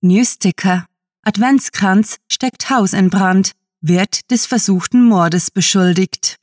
Newsticker. 0.00 0.86
Adventskranz 1.24 2.18
steckt 2.30 2.70
Haus 2.70 2.92
in 2.92 3.10
Brand, 3.10 3.50
wird 3.80 4.30
des 4.30 4.46
versuchten 4.46 5.04
Mordes 5.04 5.50
beschuldigt. 5.50 6.36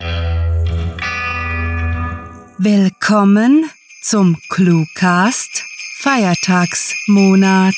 Willkommen 2.57 3.69
zum 4.03 4.37
Cluecast 4.49 5.63
Feiertagsmonat. 5.99 7.75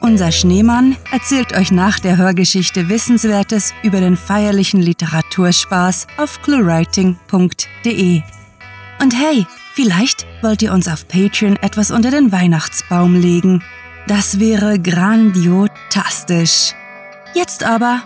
Unser 0.00 0.32
Schneemann 0.32 0.96
erzählt 1.12 1.52
euch 1.56 1.70
nach 1.70 2.00
der 2.00 2.16
Hörgeschichte 2.16 2.88
Wissenswertes 2.88 3.72
über 3.84 4.00
den 4.00 4.16
feierlichen 4.16 4.82
Literaturspaß 4.82 6.08
auf 6.18 6.42
cluewriting.de. 6.42 8.22
Und 9.00 9.14
hey, 9.14 9.46
vielleicht 9.74 10.26
wollt 10.42 10.62
ihr 10.62 10.72
uns 10.72 10.88
auf 10.88 11.06
Patreon 11.08 11.56
etwas 11.56 11.90
unter 11.90 12.10
den 12.10 12.32
Weihnachtsbaum 12.32 13.14
legen. 13.14 13.62
Das 14.06 14.38
wäre 14.38 14.78
grandiotastisch. 14.78 16.74
Jetzt 17.34 17.64
aber 17.64 18.02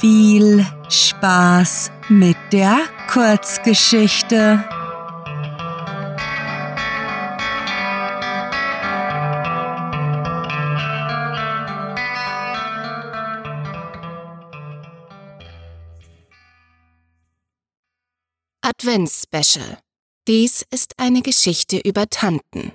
viel 0.00 0.66
Spaß 0.88 1.90
mit 2.08 2.36
der 2.52 2.78
Kurzgeschichte. 3.08 4.64
Advents-Special. 18.64 19.78
Dies 20.28 20.64
ist 20.70 20.92
eine 20.98 21.20
Geschichte 21.20 21.78
über 21.78 22.08
Tanten. 22.08 22.70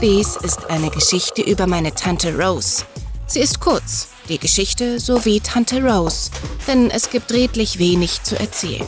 Dies 0.00 0.36
ist 0.36 0.70
eine 0.70 0.88
Geschichte 0.90 1.42
über 1.42 1.66
meine 1.66 1.92
Tante 1.92 2.32
Rose. 2.38 2.84
Sie 3.26 3.40
ist 3.40 3.58
kurz, 3.58 4.10
die 4.28 4.38
Geschichte 4.38 5.00
sowie 5.00 5.40
Tante 5.40 5.82
Rose, 5.82 6.30
denn 6.68 6.90
es 6.92 7.10
gibt 7.10 7.32
redlich 7.32 7.80
wenig 7.80 8.22
zu 8.22 8.38
erzählen. 8.38 8.86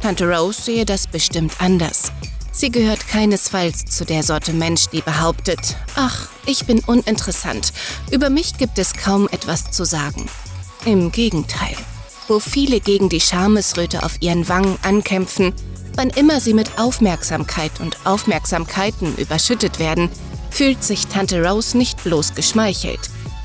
Tante 0.00 0.28
Rose 0.28 0.62
sehe 0.62 0.84
das 0.84 1.08
bestimmt 1.08 1.60
anders. 1.60 2.12
Sie 2.54 2.70
gehört 2.70 3.08
keinesfalls 3.08 3.86
zu 3.86 4.04
der 4.04 4.22
Sorte 4.22 4.52
Mensch, 4.52 4.88
die 4.92 5.00
behauptet, 5.00 5.76
ach, 5.96 6.28
ich 6.44 6.66
bin 6.66 6.80
uninteressant, 6.80 7.72
über 8.10 8.28
mich 8.28 8.58
gibt 8.58 8.78
es 8.78 8.92
kaum 8.92 9.26
etwas 9.32 9.70
zu 9.70 9.84
sagen. 9.84 10.26
Im 10.84 11.10
Gegenteil, 11.10 11.74
wo 12.28 12.40
viele 12.40 12.80
gegen 12.80 13.08
die 13.08 13.20
Schamesröte 13.20 14.02
auf 14.02 14.20
ihren 14.20 14.48
Wangen 14.48 14.76
ankämpfen, 14.82 15.54
wann 15.96 16.10
immer 16.10 16.40
sie 16.40 16.52
mit 16.52 16.78
Aufmerksamkeit 16.78 17.72
und 17.80 17.96
Aufmerksamkeiten 18.04 19.16
überschüttet 19.16 19.78
werden, 19.78 20.10
fühlt 20.50 20.84
sich 20.84 21.06
Tante 21.06 21.42
Rose 21.42 21.76
nicht 21.76 22.04
bloß 22.04 22.34
geschmeichelt, 22.34 23.00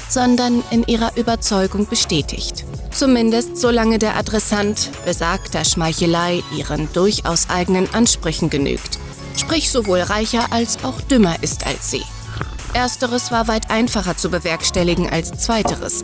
sondern 0.10 0.64
in 0.70 0.84
ihrer 0.86 1.16
Überzeugung 1.16 1.88
bestätigt. 1.88 2.67
Zumindest 2.98 3.58
solange 3.58 4.00
der 4.00 4.18
Adressant 4.18 4.90
besagter 5.06 5.64
Schmeichelei 5.64 6.42
ihren 6.58 6.92
durchaus 6.94 7.48
eigenen 7.48 7.88
Ansprüchen 7.94 8.50
genügt, 8.50 8.98
sprich 9.36 9.70
sowohl 9.70 10.00
reicher 10.00 10.52
als 10.52 10.84
auch 10.84 11.00
dümmer 11.02 11.36
ist 11.44 11.68
als 11.68 11.92
sie. 11.92 12.02
Ersteres 12.74 13.32
war 13.32 13.48
weit 13.48 13.70
einfacher 13.70 14.18
zu 14.18 14.32
bewerkstelligen 14.32 15.08
als 15.08 15.30
zweiteres, 15.30 16.04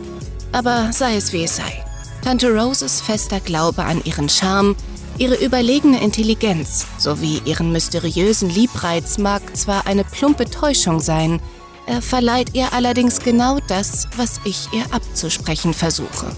aber 0.52 0.92
sei 0.92 1.16
es 1.16 1.32
wie 1.32 1.42
es 1.42 1.56
sei. 1.56 1.84
Tante 2.22 2.56
Roses 2.56 3.00
fester 3.00 3.40
Glaube 3.40 3.82
an 3.82 4.00
ihren 4.04 4.28
Charme, 4.28 4.76
ihre 5.18 5.34
überlegene 5.34 6.00
Intelligenz 6.00 6.86
sowie 6.96 7.42
ihren 7.44 7.72
mysteriösen 7.72 8.50
Liebreiz 8.50 9.18
mag 9.18 9.42
zwar 9.56 9.88
eine 9.88 10.04
plumpe 10.04 10.44
Täuschung 10.44 11.00
sein, 11.00 11.40
er 11.86 12.00
verleiht 12.00 12.54
ihr 12.54 12.72
allerdings 12.72 13.18
genau 13.18 13.58
das, 13.66 14.06
was 14.16 14.40
ich 14.44 14.68
ihr 14.72 14.84
abzusprechen 14.94 15.74
versuche. 15.74 16.30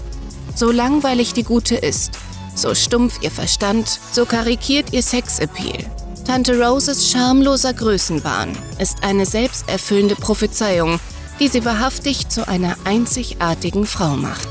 So 0.57 0.71
langweilig 0.71 1.33
die 1.33 1.43
Gute 1.43 1.75
ist, 1.75 2.17
so 2.55 2.73
stumpf 2.73 3.21
ihr 3.21 3.29
Verstand, 3.29 3.99
so 4.11 4.25
karikiert 4.25 4.91
ihr 4.91 5.03
Sexappeal. 5.03 5.85
Tante 6.25 6.59
Roses 6.59 7.11
schamloser 7.11 7.75
Größenwahn 7.75 8.57
ist 8.79 9.03
eine 9.03 9.27
selbsterfüllende 9.27 10.15
Prophezeiung, 10.15 10.99
die 11.39 11.47
sie 11.47 11.63
wahrhaftig 11.63 12.29
zu 12.29 12.47
einer 12.47 12.75
einzigartigen 12.85 13.85
Frau 13.85 14.15
macht. 14.15 14.47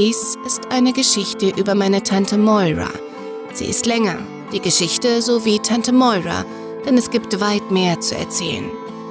Dies 0.00 0.38
ist 0.46 0.70
eine 0.70 0.92
Geschichte 0.92 1.48
über 1.48 1.74
meine 1.74 2.04
Tante 2.04 2.38
Moira. 2.38 2.88
Sie 3.52 3.64
ist 3.64 3.84
länger, 3.84 4.16
die 4.52 4.60
Geschichte 4.60 5.20
sowie 5.20 5.58
Tante 5.58 5.92
Moira, 5.92 6.44
denn 6.86 6.96
es 6.96 7.10
gibt 7.10 7.40
weit 7.40 7.72
mehr 7.72 7.98
zu 7.98 8.14
erzählen. 8.14 8.70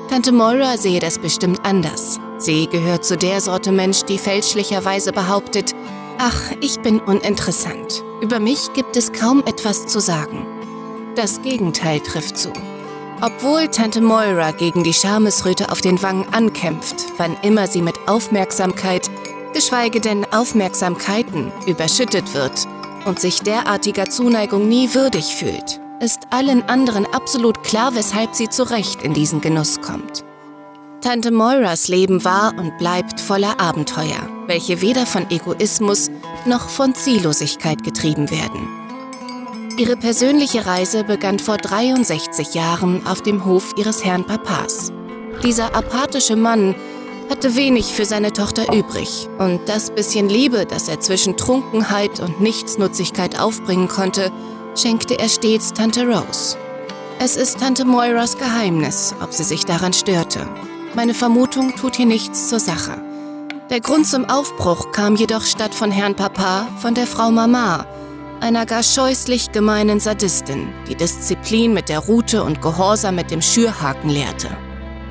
Tante 0.10 0.32
Moira 0.32 0.78
sehe 0.78 1.02
das 1.02 1.20
bestimmt 1.20 1.60
anders. 1.66 2.22
Sie 2.38 2.68
gehört 2.68 3.04
zu 3.04 3.18
der 3.18 3.42
Sorte 3.42 3.74
Mensch, 3.74 4.04
die 4.04 4.18
fälschlicherweise 4.18 5.12
behauptet, 5.12 5.76
ach, 6.20 6.54
ich 6.62 6.80
bin 6.80 7.02
uninteressant. 7.02 8.02
Über 8.22 8.40
mich 8.40 8.72
gibt 8.74 8.96
es 8.96 9.12
kaum 9.12 9.44
etwas 9.46 9.88
zu 9.88 10.00
sagen. 10.00 10.48
Das 11.16 11.42
Gegenteil 11.42 12.00
trifft 12.00 12.38
zu. 12.38 12.54
Obwohl 13.20 13.68
Tante 13.68 14.00
Moira 14.00 14.52
gegen 14.52 14.86
die 14.86 14.94
Schamesröte 14.94 15.70
auf 15.70 15.82
den 15.82 16.02
Wangen 16.02 16.32
ankämpft, 16.32 17.08
wann 17.18 17.36
immer 17.42 17.68
sie 17.68 17.82
mit 17.82 17.96
Aufmerksamkeit 18.08 19.10
geschweige 19.58 20.00
denn 20.00 20.24
Aufmerksamkeiten 20.32 21.52
überschüttet 21.66 22.36
wird 22.36 22.68
und 23.06 23.20
sich 23.20 23.40
derartiger 23.40 24.06
Zuneigung 24.06 24.70
nie 24.70 24.94
würdig 24.94 25.36
fühlt, 25.36 25.82
ist 26.00 26.28
allen 26.30 26.62
anderen 26.70 27.08
absolut 27.12 27.64
klar, 27.64 27.96
weshalb 27.96 28.36
sie 28.36 28.50
zu 28.50 28.70
Recht 28.70 29.02
in 29.02 29.16
diesen 29.16 29.42
Genuss 29.42 29.82
kommt. 29.82 30.24
Tante 31.02 31.32
Moiras 31.32 31.88
Leben 31.88 32.24
war 32.24 32.54
und 32.56 32.78
bleibt 32.78 33.20
voller 33.20 33.60
Abenteuer, 33.60 34.30
welche 34.46 34.80
weder 34.82 35.08
von 35.08 35.28
Egoismus 35.32 36.12
noch 36.46 36.70
von 36.70 36.94
Ziellosigkeit 36.94 37.84
getrieben 37.84 38.30
werden. 38.30 38.68
Ihre 39.80 39.98
persönliche 39.98 40.68
Reise 40.68 41.04
begann 41.04 41.40
vor 41.40 41.58
63 41.58 42.54
Jahren 42.54 43.08
auf 43.08 43.24
dem 43.24 43.44
Hof 43.44 43.74
ihres 43.76 44.06
Herrn 44.06 44.24
Papas. 44.24 44.92
Dieser 45.44 45.76
apathische 45.76 46.36
Mann 46.36 46.76
hatte 47.30 47.56
wenig 47.56 47.88
für 47.88 48.06
seine 48.06 48.34
Tochter 48.34 48.74
übrig 48.74 49.28
und 49.38 49.62
das 49.68 49.92
bisschen 49.92 50.30
Liebe, 50.30 50.66
das 50.66 50.88
er 50.88 51.00
zwischen 51.00 51.38
Trunkenheit 51.38 52.20
und 52.20 52.42
Nichtsnutzigkeit 52.42 53.40
aufbringen 53.40 53.88
konnte, 53.88 54.32
schenkte 54.76 55.20
er 55.20 55.30
stets 55.30 55.74
Tante 55.74 56.06
Rose. 56.06 56.58
Es 57.20 57.36
ist 57.36 57.60
Tante 57.60 57.84
Moiras 57.84 58.38
Geheimnis, 58.38 59.16
ob 59.22 59.34
sie 59.34 59.44
sich 59.44 59.66
daran 59.66 59.94
störte. 59.94 60.48
Meine 60.96 61.14
Vermutung 61.14 61.76
tut 61.76 61.96
hier 61.96 62.06
nichts 62.06 62.48
zur 62.50 62.60
Sache. 62.60 63.02
Der 63.70 63.82
Grund 63.82 64.08
zum 64.08 64.26
Aufbruch 64.30 64.92
kam 64.92 65.16
jedoch 65.16 65.44
statt 65.44 65.76
von 65.76 65.92
Herrn 65.92 66.16
Papa 66.16 66.68
von 66.80 66.94
der 66.94 67.08
Frau 67.08 67.32
Mama, 67.32 67.86
einer 68.40 68.66
gar 68.66 68.84
scheußlich 68.84 69.52
gemeinen 69.52 70.00
Sadistin, 70.00 70.70
die 70.88 70.96
Disziplin 70.96 71.74
mit 71.74 71.90
der 71.90 72.00
Rute 72.00 72.44
und 72.44 72.62
Gehorsam 72.62 73.16
mit 73.16 73.32
dem 73.32 73.42
Schürhaken 73.42 74.10
lehrte. 74.10 74.50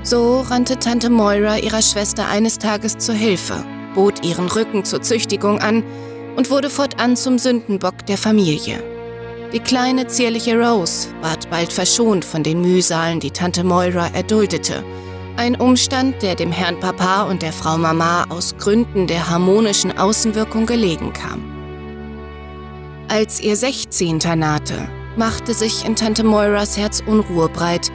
So 0.07 0.43
rannte 0.43 0.79
Tante 0.79 1.11
Moira 1.11 1.59
ihrer 1.59 1.83
Schwester 1.83 2.29
eines 2.29 2.59
Tages 2.59 2.97
zur 2.97 3.17
Hilfe, 3.17 3.65
bot 3.97 4.25
ihren 4.25 4.47
Rücken 4.47 4.85
zur 4.85 5.03
Züchtigung 5.03 5.59
an 5.59 5.83
und 6.37 6.49
wurde 6.49 6.71
fortan 6.71 7.17
zum 7.17 7.41
Sündenbock 7.41 8.07
der 8.07 8.17
Familie. 8.17 8.85
Die 9.53 9.59
kleine 9.59 10.07
zierliche 10.07 10.57
Rose 10.57 11.09
ward 11.23 11.51
bald 11.51 11.73
verschont 11.73 12.25
von 12.25 12.45
den 12.45 12.61
Mühsalen, 12.61 13.19
die 13.19 13.33
Tante 13.33 13.65
Moira 13.65 14.07
erduldete. 14.15 14.85
Ein 15.37 15.57
Umstand, 15.57 16.23
der 16.23 16.37
dem 16.37 16.53
Herrn 16.53 16.79
Papa 16.79 17.25
und 17.25 17.43
der 17.43 17.53
Frau 17.53 17.77
Mama 17.77 18.27
aus 18.29 18.57
Gründen 18.59 19.09
der 19.09 19.29
harmonischen 19.29 19.99
Außenwirkung 19.99 20.67
gelegen 20.67 21.13
kam. 21.15 21.43
Als 23.09 23.41
ihr 23.41 23.57
Sechzehnter 23.57 24.37
nahte, 24.37 24.89
machte 25.17 25.53
sich 25.53 25.85
in 25.85 25.97
Tante 25.97 26.23
Moiras 26.23 26.77
Herz 26.77 27.03
Unruhe 27.05 27.49
breit 27.49 27.91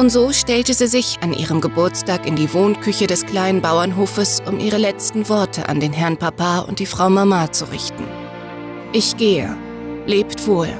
und 0.00 0.08
so 0.08 0.32
stellte 0.32 0.72
sie 0.72 0.86
sich 0.86 1.18
an 1.20 1.34
ihrem 1.34 1.60
Geburtstag 1.60 2.26
in 2.26 2.34
die 2.34 2.54
Wohnküche 2.54 3.06
des 3.06 3.26
kleinen 3.26 3.60
Bauernhofes, 3.60 4.40
um 4.46 4.58
ihre 4.58 4.78
letzten 4.78 5.28
Worte 5.28 5.68
an 5.68 5.78
den 5.78 5.92
Herrn 5.92 6.16
Papa 6.16 6.60
und 6.60 6.78
die 6.78 6.86
Frau 6.86 7.10
Mama 7.10 7.52
zu 7.52 7.66
richten. 7.66 8.04
Ich 8.94 9.18
gehe. 9.18 9.54
Lebt 10.06 10.46
wohl. 10.46 10.70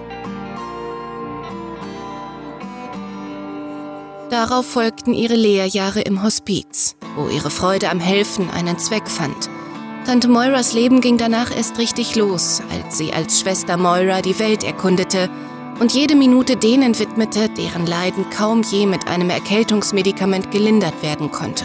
Darauf 4.31 4.65
folgten 4.65 5.13
ihre 5.13 5.37
Lehrjahre 5.37 6.01
im 6.01 6.23
Hospiz, 6.23 6.97
wo 7.15 7.29
ihre 7.29 7.51
Freude 7.51 7.91
am 7.91 8.01
Helfen 8.01 8.49
einen 8.49 8.79
Zweck 8.79 9.07
fand. 9.07 9.51
Tante 10.07 10.29
Moiras 10.29 10.73
Leben 10.73 11.03
ging 11.03 11.19
danach 11.19 11.55
erst 11.55 11.77
richtig 11.77 12.17
los, 12.17 12.63
als 12.73 12.97
sie 12.97 13.13
als 13.13 13.39
Schwester 13.39 13.77
Moira 13.77 14.23
die 14.23 14.39
Welt 14.39 14.65
erkundete 14.65 15.29
und 15.81 15.93
jede 15.93 16.15
Minute 16.15 16.57
denen 16.57 16.99
widmete, 16.99 17.49
deren 17.49 17.87
Leiden 17.87 18.29
kaum 18.31 18.63
je 18.63 18.87
mit 18.87 19.09
einem 19.09 19.31
Erkältungsmedikament 19.31 20.51
gelindert 20.51 21.03
werden 21.03 21.31
konnte. 21.31 21.65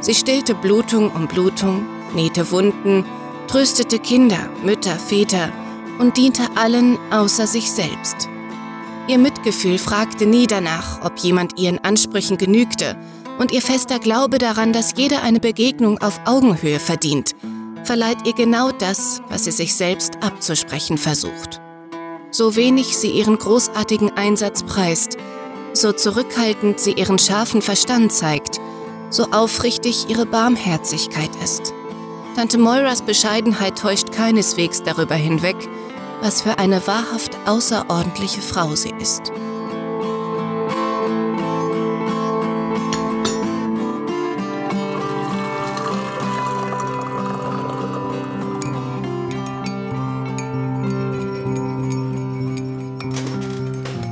Sie 0.00 0.14
stillte 0.14 0.54
Blutung 0.54 1.10
um 1.10 1.26
Blutung, 1.26 1.84
nähte 2.14 2.50
Wunden, 2.50 3.04
tröstete 3.48 3.98
Kinder, 3.98 4.48
Mütter, 4.64 4.96
Väter 4.96 5.50
und 5.98 6.16
diente 6.16 6.44
allen 6.54 6.98
außer 7.10 7.46
sich 7.46 7.70
selbst. 7.70 8.28
Ihr 9.08 9.18
Mitgefühl 9.18 9.78
fragte 9.78 10.26
nie 10.26 10.46
danach, 10.46 11.04
ob 11.04 11.18
jemand 11.18 11.58
ihren 11.58 11.78
Ansprüchen 11.84 12.38
genügte, 12.38 12.96
und 13.38 13.50
ihr 13.50 13.62
fester 13.62 13.98
Glaube 13.98 14.38
daran, 14.38 14.72
dass 14.72 14.94
jeder 14.96 15.22
eine 15.22 15.40
Begegnung 15.40 15.98
auf 15.98 16.20
Augenhöhe 16.26 16.78
verdient, 16.78 17.34
verleiht 17.82 18.26
ihr 18.26 18.34
genau 18.34 18.70
das, 18.70 19.22
was 19.28 19.44
sie 19.44 19.50
sich 19.50 19.74
selbst 19.74 20.22
abzusprechen 20.22 20.98
versucht. 20.98 21.61
So 22.32 22.56
wenig 22.56 22.96
sie 22.96 23.10
ihren 23.10 23.36
großartigen 23.36 24.16
Einsatz 24.16 24.62
preist, 24.62 25.18
so 25.74 25.92
zurückhaltend 25.92 26.80
sie 26.80 26.92
ihren 26.92 27.18
scharfen 27.18 27.60
Verstand 27.60 28.10
zeigt, 28.10 28.58
so 29.10 29.24
aufrichtig 29.32 30.08
ihre 30.08 30.24
Barmherzigkeit 30.24 31.28
ist. 31.44 31.74
Tante 32.34 32.56
Moiras 32.56 33.02
Bescheidenheit 33.02 33.76
täuscht 33.78 34.12
keineswegs 34.12 34.82
darüber 34.82 35.14
hinweg, 35.14 35.56
was 36.22 36.40
für 36.40 36.58
eine 36.58 36.86
wahrhaft 36.86 37.36
außerordentliche 37.44 38.40
Frau 38.40 38.74
sie 38.76 38.94
ist. 38.98 39.30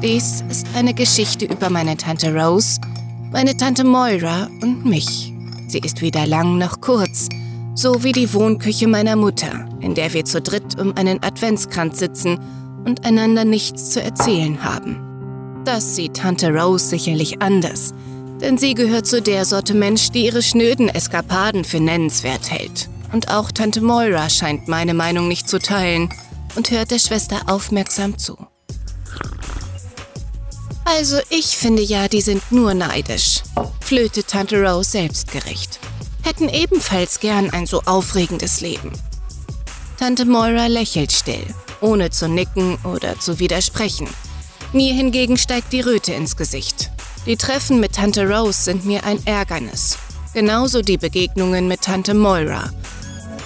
Dies 0.02 0.42
ist 0.48 0.66
eine 0.74 0.94
Geschichte 0.94 1.44
über 1.44 1.68
meine 1.68 1.94
Tante 1.94 2.34
Rose, 2.34 2.80
meine 3.32 3.54
Tante 3.54 3.84
Moira 3.84 4.48
und 4.62 4.86
mich. 4.86 5.34
Sie 5.68 5.80
ist 5.80 6.00
weder 6.00 6.26
lang 6.26 6.56
noch 6.56 6.80
kurz, 6.80 7.28
so 7.74 8.02
wie 8.02 8.12
die 8.12 8.32
Wohnküche 8.32 8.88
meiner 8.88 9.14
Mutter, 9.14 9.68
in 9.80 9.94
der 9.94 10.14
wir 10.14 10.24
zu 10.24 10.40
dritt 10.40 10.80
um 10.80 10.96
einen 10.96 11.22
Adventskranz 11.22 11.98
sitzen 11.98 12.40
und 12.86 13.04
einander 13.04 13.44
nichts 13.44 13.90
zu 13.90 14.02
erzählen 14.02 14.64
haben. 14.64 15.62
Das 15.66 15.96
sieht 15.96 16.16
Tante 16.16 16.48
Rose 16.48 16.86
sicherlich 16.86 17.42
anders, 17.42 17.92
denn 18.40 18.56
sie 18.56 18.72
gehört 18.72 19.06
zu 19.06 19.20
der 19.20 19.44
Sorte 19.44 19.74
Mensch, 19.74 20.12
die 20.12 20.24
ihre 20.24 20.40
schnöden 20.40 20.88
Eskapaden 20.88 21.62
für 21.62 21.78
nennenswert 21.78 22.50
hält. 22.50 22.88
Und 23.12 23.28
auch 23.28 23.50
Tante 23.50 23.82
Moira 23.82 24.30
scheint 24.30 24.66
meine 24.66 24.94
Meinung 24.94 25.28
nicht 25.28 25.46
zu 25.46 25.58
teilen 25.58 26.08
und 26.56 26.70
hört 26.70 26.90
der 26.90 27.00
Schwester 27.00 27.42
aufmerksam 27.48 28.16
zu. 28.16 28.38
Also 30.96 31.18
ich 31.30 31.56
finde 31.56 31.82
ja, 31.82 32.08
die 32.08 32.20
sind 32.20 32.50
nur 32.50 32.74
neidisch, 32.74 33.42
flöte 33.80 34.24
Tante 34.24 34.60
Rose 34.60 34.90
selbstgerecht 34.90 35.80
hätten 36.22 36.48
ebenfalls 36.48 37.20
gern 37.20 37.50
ein 37.50 37.66
so 37.66 37.82
aufregendes 37.86 38.60
Leben. 38.60 38.92
Tante 39.98 40.24
Moira 40.24 40.66
lächelt 40.66 41.12
still, 41.12 41.44
ohne 41.80 42.10
zu 42.10 42.28
nicken 42.28 42.78
oder 42.84 43.18
zu 43.18 43.38
widersprechen. 43.38 44.08
Mir 44.72 44.94
hingegen 44.94 45.36
steigt 45.36 45.72
die 45.72 45.80
Röte 45.80 46.12
ins 46.12 46.36
Gesicht. 46.36 46.90
Die 47.26 47.36
Treffen 47.36 47.80
mit 47.80 47.96
Tante 47.96 48.28
Rose 48.28 48.62
sind 48.62 48.86
mir 48.86 49.04
ein 49.04 49.24
Ärgernis. 49.26 49.98
Genauso 50.32 50.80
die 50.80 50.96
Begegnungen 50.96 51.68
mit 51.68 51.82
Tante 51.82 52.14
Moira. 52.14 52.70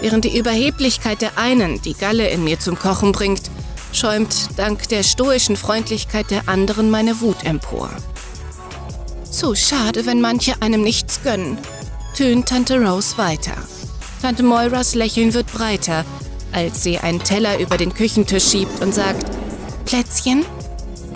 Während 0.01 0.25
die 0.25 0.37
Überheblichkeit 0.37 1.23
der 1.23 1.39
einen 1.39 1.81
die 1.83 1.95
Galle 1.95 2.29
in 2.29 2.45
mir 2.45 2.61
zum 2.61 2.79
Kochen 2.79 3.13
bringt, 3.13 3.51
schäumt 3.97 4.51
dank 4.57 4.89
der 4.89 5.03
stoischen 5.03 5.57
Freundlichkeit 5.57 6.31
der 6.31 6.49
anderen 6.49 6.91
meine 6.91 7.21
Wut 7.21 7.45
empor. 7.45 7.91
Zu 9.31 9.55
schade, 9.55 10.07
wenn 10.07 10.21
manche 10.21 10.61
einem 10.63 10.83
nichts 10.83 11.23
gönnen, 11.23 11.59
tönt 12.17 12.49
Tante 12.49 12.79
Rose 12.81 13.19
weiter. 13.19 13.57
Tante 14.23 14.43
Moiras 14.43 14.95
Lächeln 14.95 15.35
wird 15.35 15.53
breiter, 15.53 16.05
als 16.53 16.83
sie 16.83 16.99
einen 16.99 17.23
Teller 17.23 17.59
über 17.59 17.77
den 17.77 17.93
Küchentisch 17.93 18.49
schiebt 18.49 18.81
und 18.81 18.95
sagt, 18.95 19.27
Plätzchen? 19.85 20.45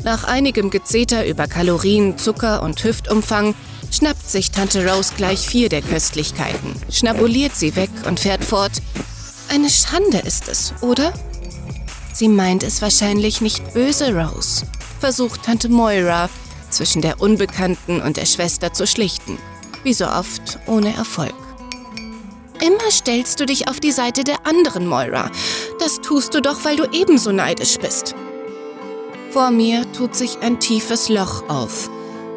Nach 0.04 0.25
einigem 0.25 0.70
Gezeter 0.70 1.26
über 1.26 1.46
Kalorien, 1.46 2.19
Zucker 2.19 2.62
und 2.62 2.82
Hüftumfang 2.82 3.54
schnappt 3.90 4.28
sich 4.28 4.50
Tante 4.50 4.86
Rose 4.88 5.14
gleich 5.16 5.48
vier 5.48 5.69
der 5.69 5.82
Köstlichkeiten, 5.82 6.75
schnabuliert 6.90 7.54
sie 7.54 7.76
weg 7.76 7.90
und 8.06 8.20
fährt 8.20 8.44
fort. 8.44 8.82
Eine 9.48 9.70
Schande 9.70 10.19
ist 10.19 10.48
es, 10.48 10.75
oder? 10.82 11.12
Sie 12.12 12.28
meint 12.28 12.62
es 12.62 12.82
wahrscheinlich 12.82 13.40
nicht 13.40 13.72
böse, 13.75 14.14
Rose, 14.14 14.66
versucht 15.00 15.44
Tante 15.44 15.69
Moira 15.69 16.28
zwischen 16.70 17.02
der 17.02 17.20
Unbekannten 17.20 18.00
und 18.00 18.16
der 18.16 18.26
Schwester 18.26 18.72
zu 18.72 18.87
schlichten 18.87 19.38
wie 19.84 19.94
so 19.94 20.06
oft 20.06 20.58
ohne 20.66 20.94
Erfolg. 20.94 21.34
Immer 22.60 22.90
stellst 22.90 23.38
du 23.40 23.46
dich 23.46 23.69
auf 23.69 23.81
die 23.81 23.93
Seite 23.93 24.25
der 24.25 24.46
anderen, 24.46 24.87
Moira. 24.87 25.31
Das 25.78 26.00
tust 26.00 26.34
du 26.34 26.43
doch, 26.43 26.64
weil 26.64 26.76
du 26.76 26.84
ebenso 26.93 27.31
neidisch 27.31 27.78
bist. 27.78 28.14
Vor 29.31 29.50
mir 29.50 29.90
tut 29.93 30.16
sich 30.16 30.38
ein 30.40 30.58
tiefes 30.58 31.08
Loch 31.08 31.49
auf. 31.49 31.88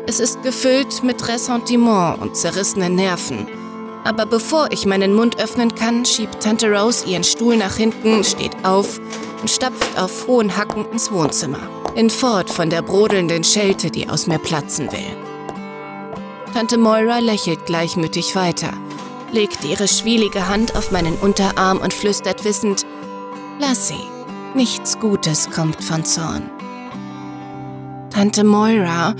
Es 0.07 0.19
ist 0.19 0.43
gefüllt 0.43 1.03
mit 1.03 1.27
Ressentiment 1.27 2.21
und 2.21 2.37
zerrissenen 2.37 2.95
Nerven. 2.95 3.47
Aber 4.03 4.25
bevor 4.25 4.71
ich 4.71 4.85
meinen 4.85 5.13
Mund 5.13 5.39
öffnen 5.39 5.75
kann, 5.75 6.05
schiebt 6.05 6.41
Tante 6.41 6.71
Rose 6.71 7.05
ihren 7.05 7.23
Stuhl 7.23 7.55
nach 7.57 7.75
hinten, 7.75 8.23
steht 8.23 8.55
auf 8.63 8.99
und 9.41 9.49
stapft 9.49 9.97
auf 9.99 10.27
hohen 10.27 10.55
Hacken 10.57 10.85
ins 10.91 11.11
Wohnzimmer. 11.11 11.59
Hinfort 11.95 12.49
von 12.49 12.69
der 12.69 12.81
brodelnden 12.81 13.43
Schelte, 13.43 13.91
die 13.91 14.09
aus 14.09 14.27
mir 14.27 14.39
platzen 14.39 14.91
will. 14.91 15.17
Tante 16.53 16.77
Moira 16.77 17.19
lächelt 17.19 17.65
gleichmütig 17.65 18.35
weiter, 18.35 18.73
legt 19.31 19.63
ihre 19.63 19.87
schwielige 19.87 20.47
Hand 20.47 20.75
auf 20.75 20.91
meinen 20.91 21.15
Unterarm 21.15 21.79
und 21.79 21.93
flüstert 21.93 22.43
wissend, 22.43 22.85
Lass 23.59 23.89
sie, 23.89 24.07
nichts 24.55 24.99
Gutes 24.99 25.49
kommt 25.51 25.83
von 25.83 26.03
Zorn. 26.03 26.49
Tante 28.09 28.43
Moira 28.43 29.13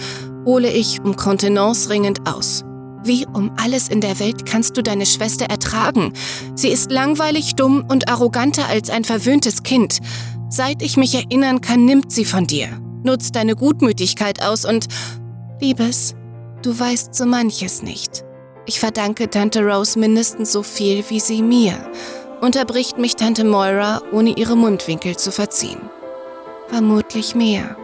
hole 0.46 0.72
ich 0.72 1.00
um 1.02 1.16
Kontenance 1.16 1.90
ringend 1.90 2.28
aus. 2.28 2.64
Wie 3.04 3.26
um 3.26 3.52
alles 3.58 3.88
in 3.90 4.02
der 4.02 4.20
Welt 4.20 4.46
kannst 4.46 4.78
du 4.78 4.84
deine 4.84 5.06
Schwester 5.06 5.46
ertragen? 5.46 6.14
Sie 6.56 6.70
ist 6.70 6.92
langweilig, 6.92 7.56
dumm 7.56 7.86
und 7.90 8.10
arroganter 8.10 8.68
als 8.68 8.90
ein 8.90 9.04
verwöhntes 9.04 9.64
Kind. 9.64 10.00
Seit 10.50 10.82
ich 10.82 10.98
mich 10.98 11.16
erinnern 11.16 11.62
kann, 11.62 11.86
nimmt 11.86 12.12
sie 12.12 12.26
von 12.26 12.46
dir, 12.46 12.68
nutzt 13.04 13.36
deine 13.36 13.56
Gutmütigkeit 13.56 14.42
aus 14.42 14.66
und... 14.66 14.88
Liebes, 15.60 16.16
Du 16.62 16.80
weißt 16.80 17.16
so 17.16 17.26
manches 17.26 17.82
nicht. 17.82 18.24
Ich 18.68 18.80
verdanke 18.80 19.30
Tante 19.30 19.62
Rose 19.62 19.98
mindestens 19.98 20.52
so 20.52 20.62
viel 20.62 21.04
wie 21.10 21.20
sie 21.20 21.42
mir, 21.42 21.74
unterbricht 22.40 23.00
mich 23.00 23.16
Tante 23.16 23.44
Moira, 23.44 24.02
ohne 24.12 24.38
ihre 24.38 24.56
Mundwinkel 24.56 25.18
zu 25.18 25.32
verziehen. 25.32 25.82
Vermutlich 26.68 27.34
mehr. 27.34 27.76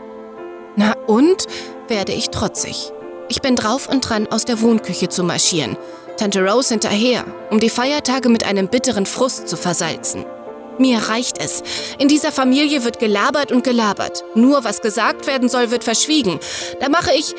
Na 0.75 0.93
und? 1.07 1.47
werde 1.87 2.11
ich 2.11 2.29
trotzig. 2.29 2.91
Ich 3.29 3.41
bin 3.41 3.55
drauf 3.55 3.89
und 3.89 4.07
dran, 4.07 4.27
aus 4.27 4.45
der 4.45 4.61
Wohnküche 4.61 5.09
zu 5.09 5.23
marschieren. 5.23 5.77
Tante 6.17 6.43
Rose 6.43 6.73
hinterher, 6.73 7.25
um 7.51 7.59
die 7.59 7.69
Feiertage 7.69 8.29
mit 8.29 8.45
einem 8.45 8.69
bitteren 8.69 9.05
Frust 9.05 9.47
zu 9.47 9.57
versalzen. 9.57 10.25
Mir 10.79 10.99
reicht 10.99 11.39
es. 11.39 11.63
In 11.97 12.07
dieser 12.07 12.31
Familie 12.31 12.83
wird 12.83 12.99
gelabert 12.99 13.51
und 13.51 13.63
gelabert. 13.63 14.23
Nur 14.35 14.63
was 14.63 14.81
gesagt 14.81 15.27
werden 15.27 15.49
soll, 15.49 15.71
wird 15.71 15.83
verschwiegen. 15.83 16.39
Da 16.79 16.89
mache 16.89 17.11
ich 17.13 17.35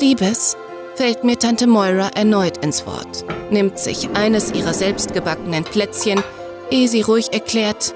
Liebes, 0.00 0.56
fällt 0.96 1.24
mir 1.24 1.38
Tante 1.38 1.66
Moira 1.66 2.10
erneut 2.14 2.58
ins 2.58 2.84
Wort, 2.86 3.24
nimmt 3.50 3.78
sich 3.78 4.10
eines 4.14 4.52
ihrer 4.52 4.74
selbstgebackenen 4.74 5.64
Plätzchen, 5.64 6.22
ehe 6.70 6.88
sie 6.88 7.02
ruhig 7.02 7.32
erklärt, 7.32 7.94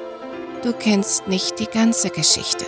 du 0.62 0.72
kennst 0.72 1.28
nicht 1.28 1.58
die 1.58 1.66
ganze 1.66 2.08
Geschichte. 2.10 2.64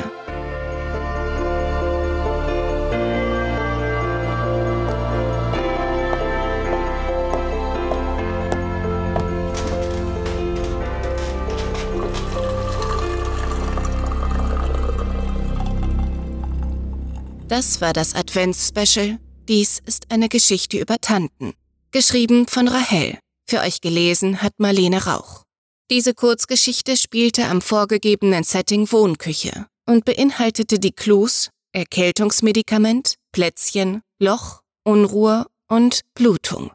Das 17.51 17.81
war 17.81 17.93
das 17.93 18.15
Advents-Special. 18.15 19.19
Dies 19.49 19.83
ist 19.85 20.13
eine 20.13 20.29
Geschichte 20.29 20.79
über 20.79 20.99
Tanten. 21.01 21.53
Geschrieben 21.91 22.47
von 22.47 22.69
Rahel. 22.69 23.19
Für 23.49 23.59
euch 23.63 23.81
gelesen 23.81 24.41
hat 24.41 24.53
Marlene 24.59 25.05
Rauch. 25.05 25.43
Diese 25.91 26.15
Kurzgeschichte 26.15 26.97
spielte 26.97 27.47
am 27.47 27.61
vorgegebenen 27.61 28.45
Setting 28.45 28.93
Wohnküche 28.93 29.67
und 29.85 30.05
beinhaltete 30.05 30.79
die 30.79 30.93
Clues 30.93 31.51
Erkältungsmedikament, 31.73 33.17
Plätzchen, 33.33 34.03
Loch, 34.21 34.61
Unruhe 34.85 35.47
und 35.67 36.03
Blutung. 36.15 36.71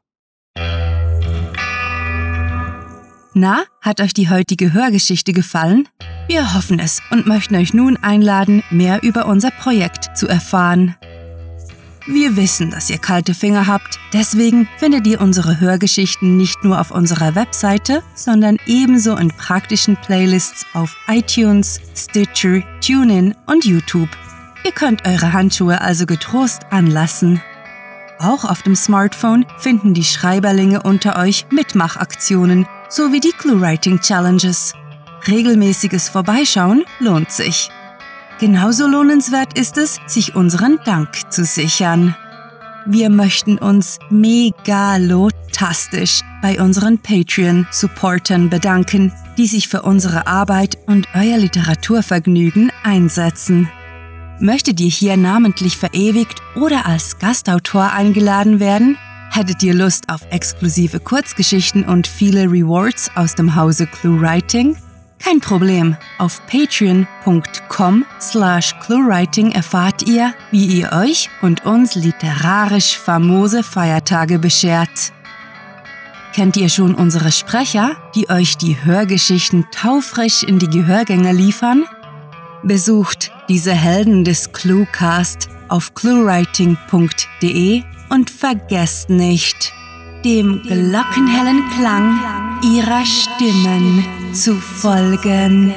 Na, 3.37 3.63
hat 3.81 3.99
euch 3.99 4.13
die 4.13 4.29
heutige 4.29 4.71
Hörgeschichte 4.71 5.33
gefallen? 5.33 5.89
Wir 6.29 6.53
hoffen 6.53 6.79
es 6.79 7.01
und 7.11 7.27
möchten 7.27 7.57
euch 7.57 7.73
nun 7.73 7.97
einladen, 7.97 8.63
mehr 8.69 9.03
über 9.03 9.25
unser 9.25 9.51
Projekt 9.51 10.17
zu 10.17 10.25
erfahren. 10.25 10.95
Wir 12.07 12.37
wissen, 12.37 12.71
dass 12.71 12.89
ihr 12.89 12.97
kalte 12.97 13.33
Finger 13.33 13.67
habt, 13.67 13.99
deswegen 14.13 14.69
findet 14.77 15.05
ihr 15.05 15.19
unsere 15.19 15.59
Hörgeschichten 15.59 16.37
nicht 16.37 16.63
nur 16.63 16.79
auf 16.79 16.91
unserer 16.91 17.35
Webseite, 17.35 18.03
sondern 18.15 18.55
ebenso 18.67 19.17
in 19.17 19.27
praktischen 19.27 19.97
Playlists 19.97 20.65
auf 20.73 20.95
iTunes, 21.09 21.81
Stitcher, 21.93 22.63
TuneIn 22.79 23.35
und 23.47 23.65
YouTube. 23.65 24.15
Ihr 24.63 24.71
könnt 24.71 25.05
eure 25.05 25.33
Handschuhe 25.33 25.81
also 25.81 26.05
getrost 26.05 26.61
anlassen. 26.69 27.41
Auch 28.17 28.45
auf 28.45 28.61
dem 28.61 28.77
Smartphone 28.77 29.45
finden 29.57 29.93
die 29.93 30.05
Schreiberlinge 30.05 30.83
unter 30.83 31.19
euch 31.19 31.47
Mitmachaktionen 31.51 32.65
sowie 32.89 33.19
die 33.19 33.31
ClueWriting 33.31 33.99
Challenges. 33.99 34.73
Regelmäßiges 35.27 36.09
Vorbeischauen 36.09 36.83
lohnt 36.99 37.31
sich. 37.31 37.69
Genauso 38.39 38.87
lohnenswert 38.87 39.57
ist 39.57 39.77
es, 39.77 39.99
sich 40.07 40.35
unseren 40.35 40.79
Dank 40.85 41.31
zu 41.31 41.45
sichern. 41.45 42.15
Wir 42.85 43.09
möchten 43.09 43.57
uns 43.57 43.97
megalotastisch 44.09 46.21
bei 46.41 46.61
unseren 46.61 46.99
Patreon-Supportern 46.99 48.49
bedanken, 48.49 49.11
die 49.37 49.47
sich 49.47 49.67
für 49.67 49.81
unsere 49.81 50.27
Arbeit 50.27 50.77
und 50.85 51.07
euer 51.15 51.37
Literaturvergnügen 51.37 52.71
einsetzen. 52.83 53.69
Möchtet 54.39 54.79
ihr 54.81 54.89
hier 54.89 55.17
namentlich 55.17 55.77
verewigt 55.77 56.41
oder 56.55 56.85
als 56.85 57.17
Gastautor 57.17 57.91
eingeladen 57.91 58.59
werden? 58.59 58.97
Hättet 59.35 59.61
ihr 59.63 59.73
Lust 59.73 60.07
auf 60.07 60.21
exklusive 60.29 61.01
Kurzgeschichten 61.01 61.83
und 61.83 62.07
viele 62.07 62.43
Rewards 62.43 63.11
aus 63.15 63.35
dem 63.35 63.53
Hause 63.53 63.85
ClueWriting? 63.85 64.77
Kein 65.19 65.41
Problem. 65.41 65.97
Auf 66.19 66.41
patreon.com 66.47 68.05
slash 68.21 68.73
cluewriting 68.79 69.51
erfahrt 69.51 70.03
ihr, 70.03 70.33
wie 70.51 70.79
ihr 70.79 70.93
euch 70.93 71.29
und 71.41 71.65
uns 71.65 71.95
literarisch 71.95 72.97
famose 72.97 73.61
Feiertage 73.61 74.39
beschert. 74.39 75.11
Kennt 76.33 76.55
ihr 76.55 76.69
schon 76.69 76.95
unsere 76.95 77.33
Sprecher, 77.33 77.97
die 78.15 78.29
euch 78.29 78.55
die 78.55 78.85
Hörgeschichten 78.85 79.65
taufrisch 79.69 80.43
in 80.43 80.59
die 80.59 80.69
Gehörgänge 80.69 81.33
liefern? 81.33 81.83
Besucht 82.63 83.33
diese 83.49 83.73
Helden 83.73 84.23
des 84.23 84.53
Cluecast 84.53 85.49
auf 85.67 85.93
cluewriting.de 85.93 87.83
und 88.15 88.29
vergesst 88.29 89.09
nicht, 89.09 89.73
dem 90.23 90.61
glockenhellen 90.61 91.69
Klang 91.77 92.17
ihrer 92.63 93.05
Stimmen 93.05 94.05
zu 94.33 94.55
folgen. 94.55 95.73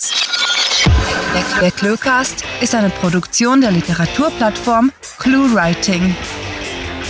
Der, 1.60 1.72
Cluecast 1.72 2.46
ist 2.62 2.74
eine 2.74 2.90
Produktion 2.90 3.60
der 3.60 3.72
Literaturplattform 3.72 4.94
ClueWriting. 5.20 6.16